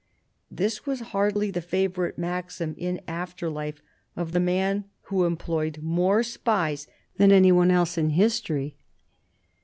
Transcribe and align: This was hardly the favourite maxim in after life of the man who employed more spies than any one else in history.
This 0.49 0.87
was 0.87 1.01
hardly 1.13 1.51
the 1.51 1.61
favourite 1.61 2.17
maxim 2.17 2.73
in 2.75 3.01
after 3.07 3.51
life 3.51 3.83
of 4.15 4.31
the 4.31 4.39
man 4.39 4.85
who 5.11 5.25
employed 5.25 5.77
more 5.83 6.23
spies 6.23 6.87
than 7.17 7.31
any 7.31 7.51
one 7.51 7.69
else 7.69 7.99
in 7.99 8.09
history. 8.09 8.77